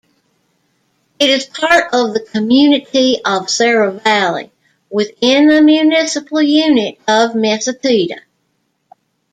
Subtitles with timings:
[1.19, 4.49] It is part of the community of Saravali
[4.89, 8.15] within the municipal unit of Messatida.